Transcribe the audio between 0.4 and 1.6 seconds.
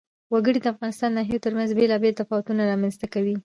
د افغانستان د ناحیو